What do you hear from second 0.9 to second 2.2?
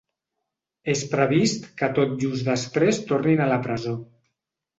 És previst que tot